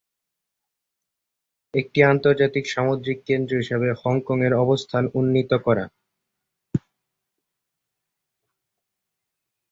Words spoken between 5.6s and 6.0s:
করা।